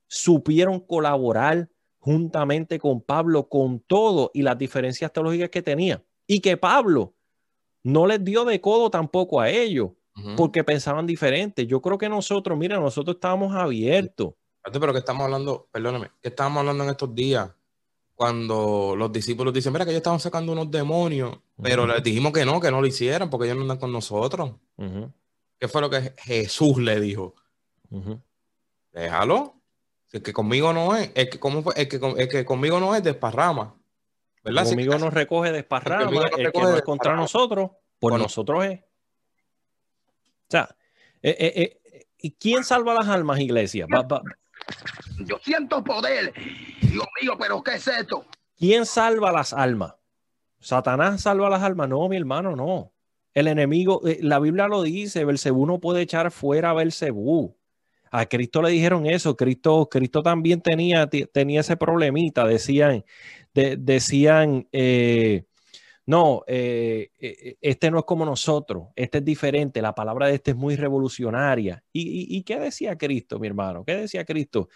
[0.07, 6.03] supieron colaborar juntamente con Pablo, con todo y las diferencias teológicas que tenía.
[6.27, 7.13] Y que Pablo
[7.83, 9.91] no les dio de codo tampoco a ellos,
[10.39, 11.67] porque pensaban diferente.
[11.67, 14.33] Yo creo que nosotros, mira, nosotros estábamos abiertos.
[14.63, 17.51] Pero que estamos hablando, perdóname, que estábamos hablando en estos días
[18.15, 22.45] cuando los discípulos dicen, mira que ellos estaban sacando unos demonios, pero les dijimos que
[22.45, 24.53] no, que no lo hicieran porque ellos no andan con nosotros.
[25.59, 27.35] ¿Qué fue lo que Jesús le dijo?
[28.93, 29.55] Déjalo.
[30.13, 31.73] El que conmigo no es, el que, ¿cómo fue?
[31.75, 33.75] El que, el que conmigo no es desparrama.
[34.45, 34.65] ¿verdad?
[34.65, 38.81] Conmigo nos recoge desparrama, el, que no es contra nosotros, por nosotros es.
[38.81, 40.77] O sea,
[41.23, 43.87] eh, eh, eh, ¿y quién salva las almas, iglesia?
[45.21, 46.35] Yo siento poder.
[46.83, 48.27] Dios mío, pero ¿qué es esto?
[48.59, 49.95] ¿Quién salva las almas?
[50.63, 51.89] ¿Satanás salva las almas?
[51.89, 52.93] No, mi hermano, no.
[53.35, 57.57] El enemigo, la Biblia lo dice, Belcebú no puede echar fuera a Belcebú.
[58.11, 59.37] A Cristo le dijeron eso.
[59.37, 62.47] Cristo, Cristo también tenía, tenía ese problemita.
[62.47, 63.05] Decían,
[63.55, 65.45] decían, eh,
[66.07, 70.53] no, eh, eh, este no es como nosotros, este es diferente, la palabra de este
[70.53, 71.83] es muy revolucionaria.
[71.93, 73.85] ¿Y, qué decía Cristo, mi hermano?
[73.85, 74.69] ¿Qué decía Cristo?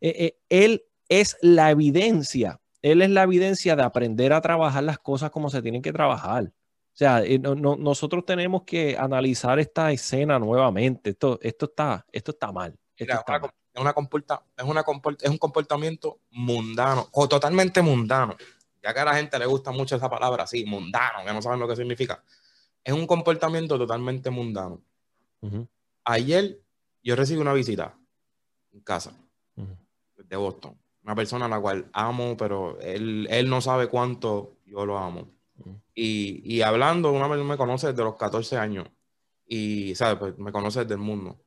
[0.00, 5.50] él es la evidencia, él es la evidencia de aprender a trabajar las cosas como
[5.50, 6.44] se tienen que trabajar.
[6.44, 11.10] O sea, nosotros tenemos que analizar esta escena nuevamente.
[11.10, 12.76] Esto, esto, está, esto está mal.
[12.96, 13.08] Es,
[13.76, 14.84] una comporta, es, una
[15.20, 18.36] es un comportamiento mundano, o totalmente mundano
[18.82, 21.60] ya que a la gente le gusta mucho esa palabra así, mundano, que no saben
[21.60, 22.22] lo que significa,
[22.84, 24.82] es un comportamiento totalmente mundano.
[26.04, 26.60] Ayer
[27.02, 27.96] yo recibí una visita
[28.72, 29.12] en casa
[30.16, 30.78] de Boston,
[31.08, 35.30] una persona a la cual amo, pero él, él no sabe cuánto yo lo amo.
[35.94, 38.88] y, y, hablando, una vez me conoce desde los 14 años
[39.46, 40.18] y, ¿sabes?
[40.18, 41.40] Pues me conoce desde el mundo.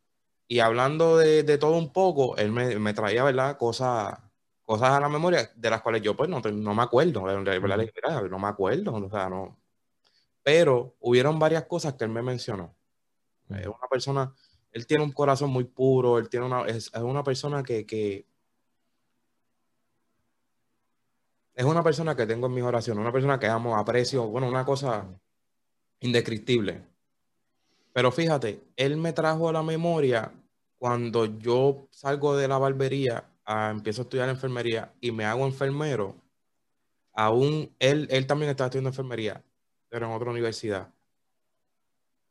[0.47, 3.57] Y hablando de, de todo un poco, él me, me traía, ¿verdad?
[3.59, 4.17] Cosas
[4.63, 8.39] cosas a la memoria de las cuales yo pues no, no me acuerdo, realidad, no
[8.39, 9.59] me acuerdo, o sea, no.
[10.41, 12.73] Pero hubieron varias cosas que él me mencionó.
[13.49, 14.33] Es una persona,
[14.71, 18.25] él tiene un corazón muy puro, él tiene una, es, una persona que, que,
[21.61, 24.65] es una persona que tengo en mis oraciones, una persona que amo, aprecio, bueno, una
[24.65, 25.05] cosa
[25.99, 26.83] indescriptible.
[27.93, 30.31] Pero fíjate, él me trajo a la memoria
[30.79, 33.25] cuando yo salgo de la barbería
[33.69, 36.15] empiezo a estudiar enfermería y me hago enfermero,
[37.13, 39.43] aún él, él también está estudiando enfermería,
[39.87, 40.89] pero en otra universidad.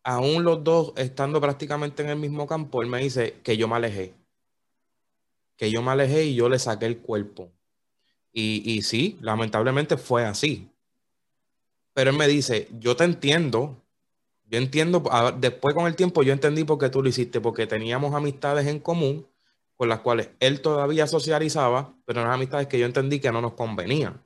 [0.03, 3.77] Aún los dos estando prácticamente en el mismo campo, él me dice que yo me
[3.77, 4.12] alejé.
[5.57, 7.53] Que yo me alejé y yo le saqué el cuerpo.
[8.33, 10.71] Y, y sí, lamentablemente fue así.
[11.93, 13.77] Pero él me dice, yo te entiendo,
[14.51, 15.03] yo entiendo,
[15.38, 18.81] después con el tiempo yo entendí por qué tú lo hiciste, porque teníamos amistades en
[18.81, 19.27] común
[19.77, 23.55] con las cuales él todavía socializaba, pero eran amistades que yo entendí que no nos
[23.55, 24.23] convenían.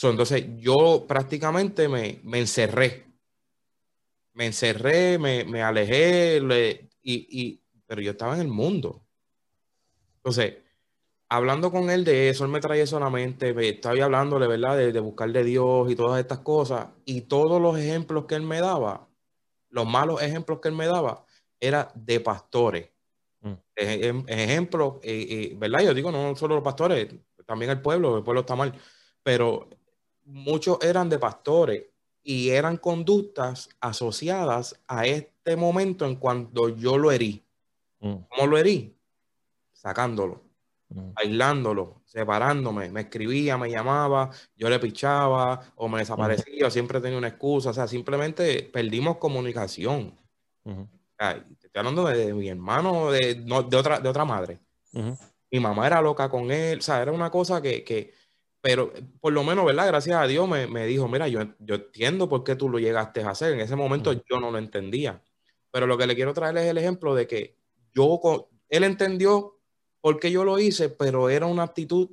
[0.00, 3.06] entonces yo prácticamente me, encerré.
[4.34, 6.40] Me encerré, me, alejé,
[7.02, 9.02] y, pero yo estaba en el mundo.
[10.16, 10.56] Entonces,
[11.36, 14.76] hablando con él de eso, él me traía solamente, me estaba hablándole, ¿verdad?
[14.76, 16.88] De, de buscar de Dios y todas estas cosas.
[17.04, 19.08] Y todos los ejemplos que él me daba,
[19.70, 21.24] los malos ejemplos que él me daba,
[21.60, 22.92] era de pastores
[23.42, 24.24] Mm.
[24.26, 25.00] ejemplo,
[25.56, 25.80] ¿verdad?
[25.80, 27.12] Yo digo, no solo los pastores,
[27.44, 28.72] también el pueblo, el pueblo está mal,
[29.22, 29.68] pero
[30.24, 31.84] muchos eran de pastores
[32.22, 37.44] y eran conductas asociadas a este momento en cuando yo lo herí.
[38.00, 38.14] Mm.
[38.28, 38.94] ¿Cómo lo herí?
[39.72, 40.42] Sacándolo.
[41.16, 42.90] Aislándolo, separándome.
[42.90, 47.70] Me escribía, me llamaba, yo le pichaba o me desaparecía, siempre tenía una excusa.
[47.70, 50.18] O sea, simplemente perdimos comunicación
[51.50, 54.60] estoy hablando de, mi hermano, de, de, otra, de otra madre.
[55.50, 58.12] Mi mamá era loca con él, o sea, era una cosa que, que
[58.60, 59.88] pero por lo menos, ¿verdad?
[59.88, 63.22] Gracias a Dios me, me, dijo, mira, yo, yo entiendo por qué tú lo llegaste
[63.22, 63.52] a hacer.
[63.52, 65.20] En ese momento yo no lo entendía.
[65.72, 67.56] Pero lo que le quiero traer es el ejemplo de que
[67.92, 68.20] yo,
[68.68, 69.58] él entendió
[70.02, 72.10] por qué yo lo hice, pero era una actitud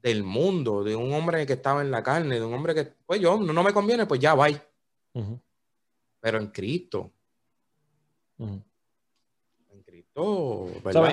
[0.00, 3.20] del mundo, de un hombre que estaba en la carne, de un hombre que, pues
[3.20, 4.60] yo, no, no me conviene, pues ya, bye.
[6.20, 7.10] Pero en Cristo.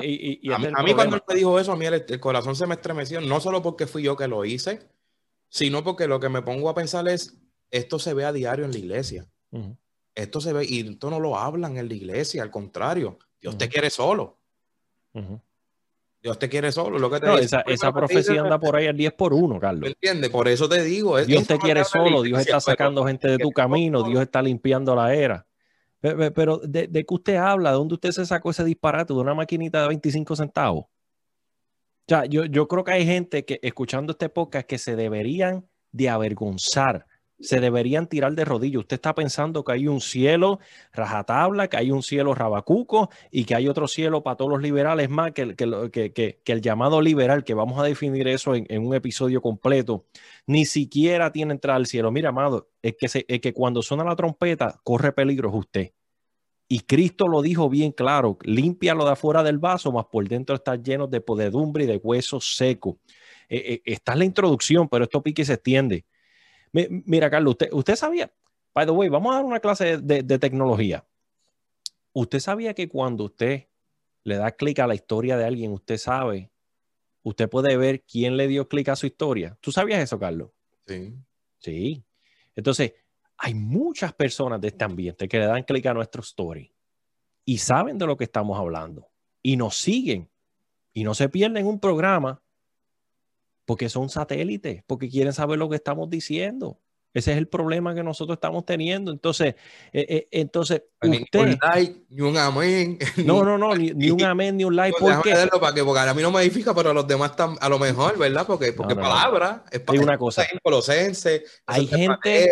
[0.04, 3.40] Y, a, mí, cuando me dijo eso, a mí el, corazón se me estremeció, no
[3.40, 4.88] solo porque fui yo que lo hice,
[5.48, 7.38] sino porque lo que me pongo a pensar es,
[7.72, 9.28] esto se ve a diario en la iglesia.
[10.14, 13.68] Esto se ve, y esto no lo hablan en la iglesia, al contrario, Dios te
[13.68, 14.38] quiere solo.
[16.22, 17.00] Dios te quiere solo.
[17.00, 19.82] Lo que te esa, esa profecía anda por ahí al 10 por 1, Carlos.
[19.82, 20.30] ¿Me entiendes?
[20.30, 21.18] Por eso te digo.
[21.22, 25.14] Dios te quiere solo, Dios está sacando gente de tu camino, Dios está limpiando la
[25.14, 25.46] era.
[26.02, 27.72] Pero, ¿de, ¿de, qué usted habla?
[27.72, 29.14] ¿De dónde usted se sacó ese disparate?
[29.14, 30.86] ¿De una maquinita de 25 centavos?
[32.10, 36.10] sea, yo, yo creo que hay gente que escuchando este podcast que se deberían de
[36.10, 37.06] avergonzar
[37.40, 38.82] se deberían tirar de rodillas.
[38.82, 40.60] Usted está pensando que hay un cielo
[40.94, 45.10] rajatabla, que hay un cielo rabacuco y que hay otro cielo para todos los liberales
[45.10, 50.06] más que, que, el llamado liberal, que vamos a definir eso en, un episodio completo,
[50.48, 52.12] ni siquiera tiene entrada al cielo.
[52.12, 55.92] Mira, amado, es que, es que cuando suena la trompeta, corre peligro es usted.
[56.72, 60.76] Y Cristo lo dijo bien claro, límpialo de afuera del vaso, más por dentro está
[60.76, 62.98] lleno de podedumbre y de huesos secos.
[63.50, 66.06] Eh, eh, esta es la introducción, pero esto pique y se extiende.
[66.72, 68.32] Mira, Carlos, usted, usted sabía,
[68.74, 71.06] by the way, vamos a dar una clase de, tecnología.
[72.14, 73.68] Usted sabía que cuando usted
[74.24, 76.52] le da clic a la historia de alguien, usted sabe,
[77.24, 79.58] usted puede ver quién le dio clic a su historia.
[79.62, 80.52] ¿Tú sabías eso, Carlos?
[80.86, 81.16] Sí.
[81.60, 82.04] Sí.
[82.56, 82.94] Entonces,
[83.38, 86.74] hay muchas personas de este ambiente que le dan clic a nuestro story
[87.46, 89.10] y saben de lo que estamos hablando
[89.42, 90.30] y nos siguen
[90.94, 92.42] y no se pierden un programa
[93.70, 96.80] porque son satélites, porque quieren saber lo que estamos diciendo.
[97.14, 99.12] Ese es el problema que nosotros estamos teniendo.
[99.12, 99.54] Entonces,
[99.94, 101.40] eh, eh, entonces usted...
[101.46, 102.98] Ni un like, ni un amén.
[103.28, 104.98] No, no, no, ni, un amén, ni un like.
[105.00, 105.36] Pues ¿Por qué?
[105.60, 107.78] Para que, porque a mí no me edifica, pero a los demás están a lo
[107.78, 108.48] mejor, ¿verdad?
[108.48, 110.48] Porque, porque palabra es para una cosa.
[111.68, 112.50] hay gente,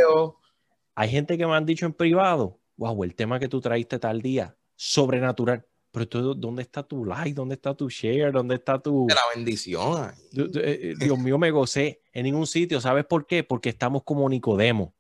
[0.93, 4.21] hay gente que me han dicho en privado, wow, el tema que tú traíste tal
[4.21, 5.65] día, sobrenatural.
[6.05, 7.33] Pero ¿dónde está tu like?
[7.33, 8.31] ¿Dónde está tu share?
[8.31, 9.07] ¿Dónde está tu...
[9.09, 10.11] La bendición.
[10.35, 12.79] Eh, eh, Dios mío, me gocé en ningún sitio.
[12.79, 13.43] ¿Sabes por qué?
[13.43, 14.93] Porque estamos como Nicodemo.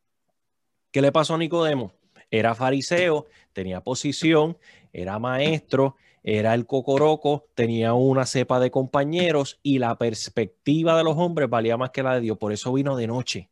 [0.91, 1.93] ¿Qué le pasó a Nicodemo?
[2.31, 4.57] Era fariseo, tenía posición,
[4.91, 11.15] era maestro, era el cocoroco, tenía una cepa de compañeros y la perspectiva de los
[11.17, 12.37] hombres valía más que la de Dios.
[12.37, 13.49] Por eso vino de noche.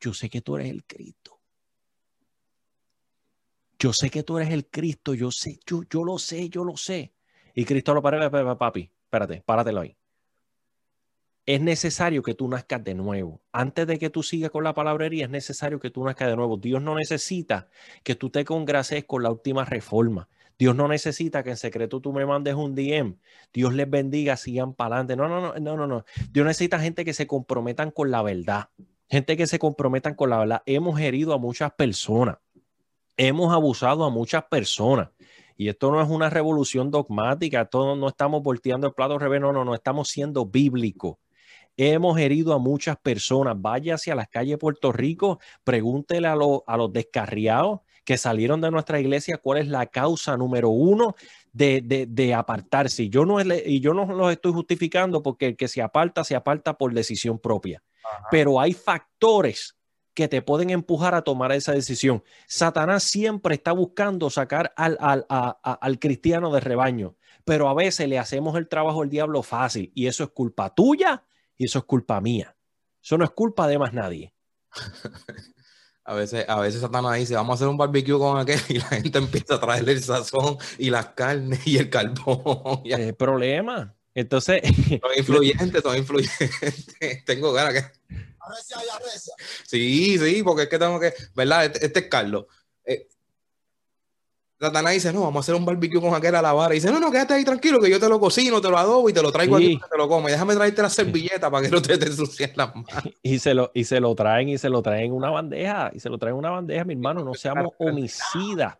[0.00, 1.35] Yo sé que tú eres el Cristo
[3.78, 6.76] yo sé que tú eres el Cristo, yo sé, yo, yo lo sé, yo lo
[6.76, 7.12] sé.
[7.54, 9.96] Y Cristo lo para, papi, espérate, páratelo ahí.
[11.44, 13.40] Es necesario que tú nazcas de nuevo.
[13.52, 16.56] Antes de que tú sigas con la palabrería, es necesario que tú nazcas de nuevo.
[16.56, 17.68] Dios no necesita
[18.02, 20.28] que tú te congraces con la última reforma.
[20.58, 23.16] Dios no necesita que en secreto tú me mandes un DM.
[23.52, 25.16] Dios les bendiga, sigan para adelante.
[25.16, 26.04] No, no, no, no, no, no.
[26.32, 28.70] Dios necesita gente que se comprometan con la verdad.
[29.08, 30.62] Gente que se comprometan con la verdad.
[30.66, 32.38] Hemos herido a muchas personas
[33.16, 35.08] hemos abusado a muchas personas.
[35.56, 39.40] Y esto no es una revolución dogmática, todos no estamos volteando el plato al revés,
[39.40, 41.16] no, no, no, estamos siendo bíblicos.
[41.78, 43.54] Hemos herido a muchas personas.
[43.58, 48.70] Vaya hacia las calles de Puerto Rico, pregúntele a, a los descarriados que salieron de
[48.70, 51.16] nuestra iglesia cuál es la causa número uno
[51.52, 53.04] de, de, de apartarse.
[53.04, 56.36] Y yo, no, y yo no los estoy justificando porque el que se aparta, se
[56.36, 57.82] aparta por decisión propia.
[58.30, 59.76] Pero hay factores
[60.16, 62.24] que te pueden empujar a tomar esa decisión.
[62.48, 68.56] Satanás siempre está buscando sacar al, al, cristiano de rebaño, pero a veces le hacemos
[68.56, 71.22] el trabajo al diablo fácil y eso es culpa tuya
[71.58, 72.56] y eso es culpa mía.
[73.02, 74.32] Eso no es culpa de más nadie.
[76.08, 78.84] A veces, a veces Satanás dice, vamos a hacer un barbecue con aquel y la
[78.84, 82.82] gente empieza a traerle el sazón y las carnes y el carbón.
[82.84, 83.92] El problema.
[84.14, 84.62] Entonces...
[84.62, 87.24] Son influyentes, son influyentes.
[87.24, 88.26] Tengo ganas que...
[88.46, 89.34] Arrecia y arrecia.
[89.66, 91.64] Sí, sí, porque es que tengo que, ¿verdad?
[91.66, 92.46] Este, este es Carlos.
[92.84, 93.08] Eh,
[94.58, 96.74] Satanás dice, no, vamos a hacer un barbecue con aquel a la vara.
[96.74, 99.10] Y dice, no, no, quédate ahí tranquilo, que yo te lo cocino, te lo adobo
[99.10, 100.28] y te lo traigo aquí, te lo como.
[100.28, 102.90] Y déjame traerte la servilleta para que no te, te ensucies las manos.
[103.22, 105.90] Y se, lo, y se lo traen y se lo traen una bandeja.
[105.92, 107.22] Y se lo traen una bandeja, mi hermano.
[107.22, 108.78] No seamos homicidas.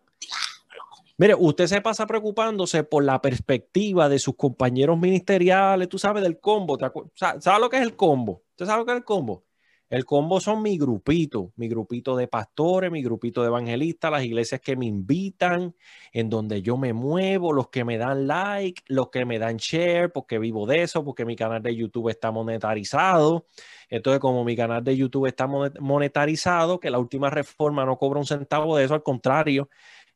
[1.18, 6.40] Mire, usted se pasa preocupándose por la perspectiva de sus compañeros ministeriales, tú sabes del
[6.40, 6.78] combo.
[7.14, 8.42] ¿Sabes lo que es el combo?
[8.50, 9.45] ¿Usted sabe lo que es el combo?
[9.88, 14.60] El combo son mi grupito, mi grupito de pastores, mi grupito de evangelistas, las iglesias
[14.60, 15.76] que me invitan,
[16.12, 20.10] en donde yo me muevo, los que me dan like, los que me dan share,
[20.12, 23.46] porque vivo de eso, porque mi canal de YouTube está monetarizado.
[23.88, 28.26] Entonces, como mi canal de YouTube está monetarizado, que la última reforma no cobra un
[28.26, 29.68] centavo de eso, al contrario,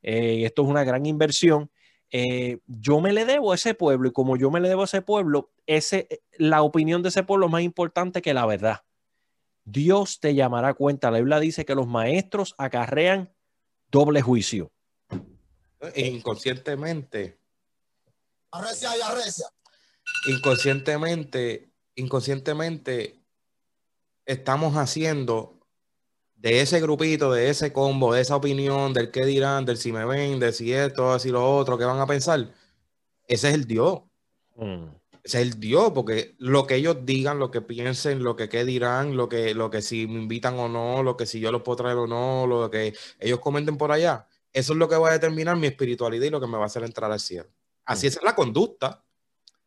[0.02, 1.70] eh, esto es una gran inversión.
[2.11, 4.85] Eh, yo me le debo a ese pueblo y como yo me le debo a
[4.87, 8.80] ese pueblo, ese, la opinión de ese pueblo es más importante que la verdad.
[9.70, 11.11] Dios te llamará a cuenta.
[11.11, 13.33] La Biblia dice que los maestros acarrean
[13.90, 14.70] doble juicio.
[15.94, 17.38] Inconscientemente.
[18.50, 19.46] Arrecia y arrecia.
[20.28, 23.20] Inconscientemente, inconscientemente
[24.26, 25.59] estamos haciendo
[26.37, 30.04] de ese grupito, de ese combo, de esa opinión, del qué dirán, del si me
[30.04, 32.52] ven, del si esto, si lo otro, qué van a pensar.
[33.28, 34.00] Ese es el Dios.
[34.56, 38.64] Mm es el Dios, porque lo que ellos digan, lo que piensen, lo que qué
[38.64, 41.62] dirán, lo que, lo que si me invitan o no, lo que si yo los
[41.62, 45.11] puedo traer o no, lo que ellos comenten por allá, eso es lo que va
[45.11, 47.48] a determinar mi espiritualidad y lo que me va a hacer entrar al cielo.
[47.85, 48.09] Así mm.
[48.09, 49.04] es la conducta.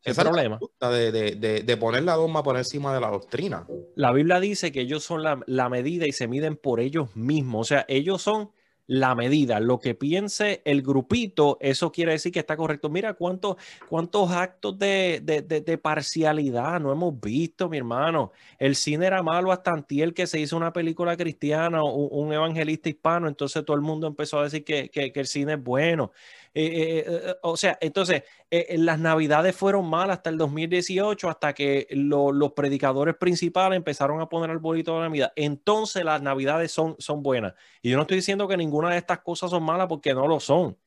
[0.01, 0.59] Ese es el problema.
[0.81, 3.65] De, de, de, poner la dogma por encima de la doctrina.
[3.95, 7.61] La Biblia dice que ellos son la, la medida y se miden por ellos mismos.
[7.61, 8.51] O sea, ellos son
[8.87, 12.89] la medida, lo que piense el grupito, eso quiere decir que está correcto.
[12.89, 13.55] Mira cuántos,
[13.87, 18.31] cuántos actos de, de, parcialidad no hemos visto, mi hermano.
[18.59, 22.89] El cine era malo hasta antiel que se hizo una película cristiana, un, un evangelista
[22.89, 26.11] hispano, entonces todo el mundo empezó a decir que, que, que el cine es bueno.
[26.55, 31.87] Eh, eh, eh, o sea, entonces, las navidades fueron malas hasta el 2018, hasta que
[31.91, 35.33] los predicadores principales empezaron a poner el bolito de Navidad.
[35.35, 37.53] Entonces las navidades son, son buenas.
[37.81, 40.39] Y yo no estoy diciendo que ninguna de estas cosas son malas porque no lo
[40.39, 40.77] son.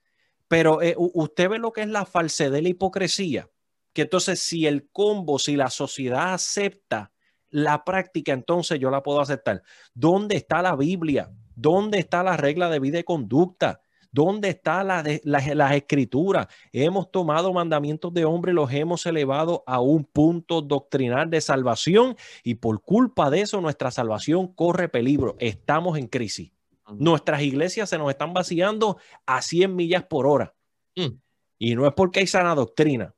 [0.48, 3.50] Pero usted ve lo que es la falsedad y la hipocresía.
[3.92, 7.12] Que entonces si el combo, si la sociedad acepta
[7.48, 9.62] la práctica, entonces yo la puedo aceptar.
[9.94, 11.32] ¿Dónde está la Biblia?
[11.56, 13.80] ¿Dónde está la regla de vida y conducta?
[14.16, 16.46] ¿Dónde está la, las escrituras?
[16.72, 22.54] Hemos tomado mandamientos de hombre, los hemos elevado a un punto doctrinal de salvación y
[22.54, 25.36] por culpa de eso nuestra salvación corre peligro.
[25.38, 26.50] Estamos en crisis.
[26.94, 30.54] Nuestras iglesias se nos están vaciando a 100 millas por hora.
[30.96, 31.18] Mm.
[31.58, 33.14] Y no es porque hay sana doctrina,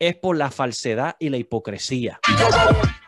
[0.00, 2.18] es por la falsedad y la hipocresía.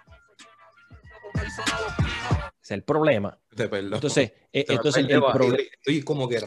[2.62, 3.38] Es el problema.
[3.58, 5.56] Entonces, eh, entonces el problema.
[5.72, 6.40] Estoy como que.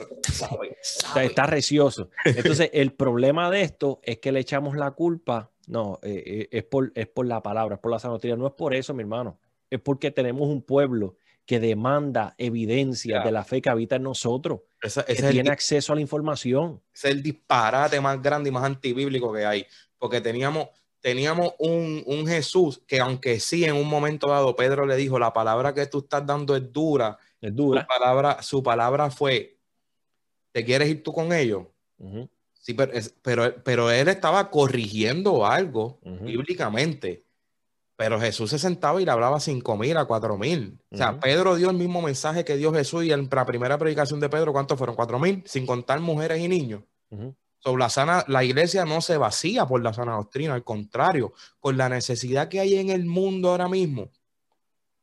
[1.21, 2.09] Está, recioso.
[2.23, 5.51] Entonces, el problema de esto es que le echamos la culpa.
[5.67, 8.35] No, eh, eh, es, por, es por la palabra, es por la sanotría.
[8.35, 9.39] No es por eso, mi hermano.
[9.69, 14.61] Es porque tenemos un pueblo que demanda evidencia de la fe que habita en nosotros.
[14.81, 16.81] que tiene acceso a la información.
[16.93, 19.65] Es el disparate más grande y más antibíblico que hay.
[19.97, 20.69] Porque teníamos
[21.01, 25.73] teníamos un, Jesús que aunque sí en un momento dado Pedro le dijo, la palabra
[25.73, 27.17] que tú estás dando es dura.
[27.41, 27.81] Es dura.
[27.81, 29.57] Su palabra, su palabra fue,
[30.51, 31.63] ¿te quieres ir tú con ellos?
[32.53, 37.25] Sí, pero, pero, él estaba corrigiendo algo bíblicamente.
[37.95, 40.79] Pero Jesús se sentaba y le hablaba cinco mil, a cuatro mil.
[40.89, 44.21] O sea, Pedro dio el mismo mensaje que dio Jesús y en la primera predicación
[44.21, 44.95] de Pedro, ¿cuántos fueron?
[44.95, 46.83] Cuatro mil, sin contar mujeres y niños
[47.65, 51.89] la, sana, la iglesia no se vacía por la sana doctrina, al contrario, con la
[51.89, 54.11] necesidad que hay en el mundo ahora mismo,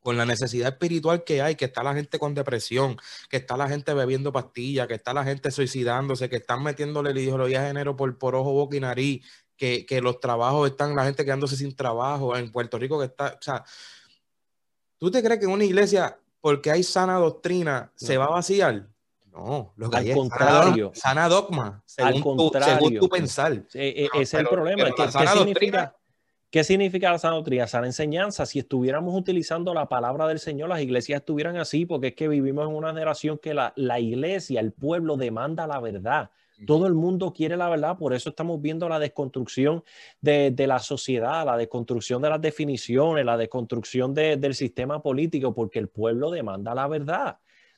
[0.01, 2.97] con la necesidad espiritual que hay, que está la gente con depresión,
[3.29, 7.21] que está la gente bebiendo pastillas, que está la gente suicidándose, que están metiéndole la
[7.21, 11.05] ideología de género por, por ojo, boca y nariz, que, que los trabajos están, la
[11.05, 13.65] gente quedándose sin trabajo, en Puerto Rico que está, o sea,
[14.99, 18.89] ¿tú te crees que en una iglesia, porque hay sana doctrina, se va a vaciar?
[19.37, 20.93] No, lo que al contrario.
[20.95, 23.01] sana dogma, según, al contrario.
[23.01, 23.53] Tu, tu pensar.
[23.75, 24.91] E, ese es el problema.
[24.97, 25.97] ¿Qué, significa,
[26.51, 27.67] ¿Qué significa la sana doctrina?
[27.67, 28.47] Sana enseñanza.
[28.47, 32.67] Si estuviéramos utilizando la palabra del Señor, las iglesias estuvieran así, porque es que vivimos
[32.67, 36.31] en una generación que la, la iglesia, el pueblo demanda la verdad.
[36.67, 39.85] Todo el mundo quiere la verdad, por eso estamos viendo la desconstrucción
[40.23, 45.55] de, de la sociedad, la desconstrucción de las definiciones, la desconstrucción de, del sistema político,
[45.55, 47.37] porque el pueblo demanda la verdad.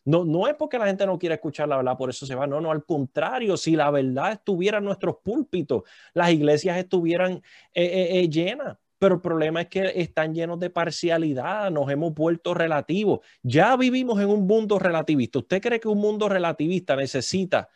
[0.09, 2.47] No, no es porque la gente no quiera escuchar la verdad, por eso se va.
[2.47, 5.83] No, no, al contrario, si la verdad estuviera en nuestros púlpitos,
[6.15, 7.43] las iglesias estuvieran
[7.75, 8.79] eh, eh, eh, llenas.
[8.99, 13.21] Pero el problema es que están llenos de parcialidad, nos hemos vuelto relativos.
[13.43, 15.41] Ya vivimos en un mundo relativista.
[15.41, 17.69] ¿Usted cree que un mundo relativista necesita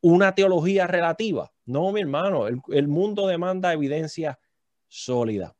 [0.00, 1.52] una teología relativa?
[1.64, 4.36] No, mi hermano, el, mundo demanda evidencia
[4.88, 5.54] sólida.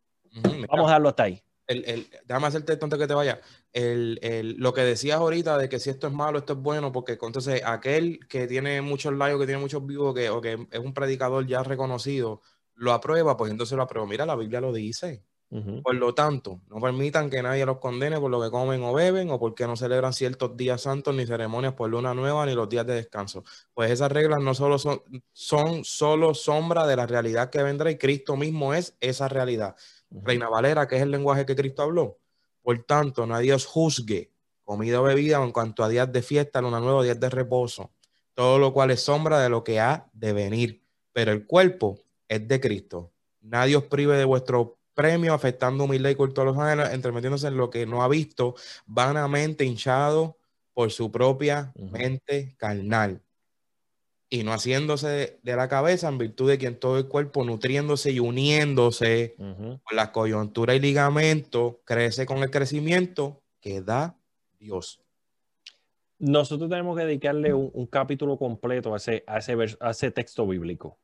[0.68, 3.40] Vamos a darlo hasta ahí el, déjame hacerte que te vaya.
[3.72, 7.18] El, lo que decías ahorita de que si esto es malo, esto es bueno, porque
[7.20, 10.94] entonces aquel que tiene muchos likes, que tiene muchos vivos, que, o que es un
[10.94, 12.40] predicador ya reconocido,
[12.74, 14.08] lo aprueba, pues entonces lo aprueba.
[14.08, 15.24] Mira, la Biblia lo dice.
[15.82, 19.28] Por lo tanto, no permitan que nadie los condene por lo que comen o beben
[19.28, 22.86] o porque no celebran ciertos días santos ni ceremonias por luna nueva ni los días
[22.86, 23.44] de descanso.
[23.74, 25.02] Pues esas reglas no solo son,
[25.34, 29.76] son solo sombra de la realidad que vendrá y Cristo mismo es esa realidad.
[30.22, 32.18] Reina Valera, que es el lenguaje que Cristo habló.
[32.62, 34.30] Por tanto, nadie os juzgue
[34.64, 37.90] comida o bebida en cuanto a días de fiesta, luna nueva, días de reposo,
[38.34, 40.82] todo lo cual es sombra de lo que ha de venir.
[41.12, 41.98] Pero el cuerpo
[42.28, 43.12] es de Cristo.
[43.40, 47.56] Nadie os prive de vuestro premio, afectando humildad y culto a los ángeles, entremetiéndose en
[47.56, 48.54] lo que no ha visto,
[48.86, 50.38] vanamente hinchado
[50.72, 53.20] por su propia mente carnal
[54.32, 58.18] y no haciéndose de, la cabeza en virtud de quien todo el cuerpo nutriéndose y
[58.18, 64.18] uniéndose con la coyuntura y ligamento crece con el crecimiento que da
[64.58, 65.02] Dios.
[66.18, 70.98] Nosotros tenemos que dedicarle un, capítulo completo a ese, a ese, a ese texto bíblico.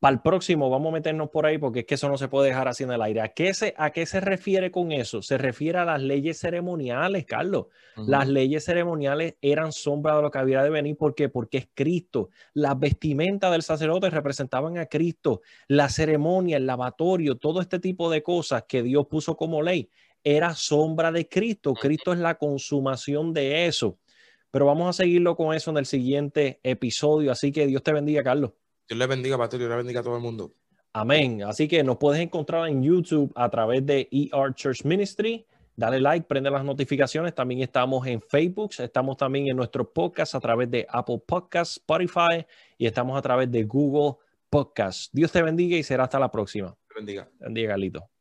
[0.00, 2.48] Para el próximo vamos a meternos por ahí porque es que eso no se puede
[2.48, 3.20] dejar así en el aire.
[3.20, 5.22] ¿A qué se, a qué se refiere con eso?
[5.22, 7.66] Se refiere a las leyes ceremoniales, Carlos.
[7.96, 10.96] Las leyes ceremoniales eran sombra de lo que había de venir.
[10.96, 11.28] ¿Por qué?
[11.28, 12.30] Porque es Cristo.
[12.54, 15.40] Las vestimentas del sacerdote representaban a Cristo.
[15.66, 19.90] La ceremonia, el lavatorio, todo este tipo de cosas que Dios puso como ley
[20.22, 21.74] era sombra de Cristo.
[21.74, 23.98] Cristo es la consumación de eso.
[24.50, 27.32] Pero vamos a seguirlo con eso en el siguiente episodio.
[27.32, 28.52] Así que Dios te bendiga, Carlos.
[28.88, 30.54] Dios le bendiga, Pastor, Dios le bendiga a todo el mundo.
[30.94, 31.42] Amén.
[31.42, 35.46] Así que nos puedes encontrar en YouTube a través de ER Church Ministry.
[35.76, 37.34] Dale like, prende las notificaciones.
[37.34, 42.44] También estamos en Facebook, estamos también en nuestro podcast a través de Apple Podcasts, Spotify
[42.78, 44.16] y estamos a través de Google
[44.50, 45.10] Podcasts.
[45.12, 46.74] Dios te bendiga y será hasta la próxima.
[46.88, 47.28] Te bendiga.
[47.38, 48.17] Bendiga, Galito.